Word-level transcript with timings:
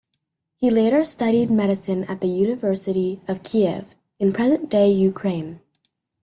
He 0.55 0.71
later 0.71 1.03
studied 1.03 1.51
medicine 1.51 2.05
at 2.05 2.21
the 2.21 2.27
University 2.27 3.21
of 3.27 3.43
Kiev, 3.43 3.93
in 4.17 4.33
present-day 4.33 4.89
Ukraine. 4.89 5.59